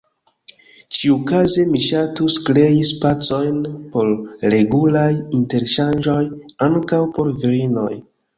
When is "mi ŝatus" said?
1.73-2.37